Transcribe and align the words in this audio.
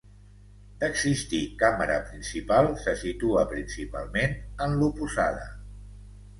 D'existir 0.83 1.41
càmera 1.59 1.99
principal, 2.07 2.71
se 2.87 2.97
situa 3.03 3.45
principalment 3.55 4.37
en 4.69 4.77
l'oposada. 4.81 5.49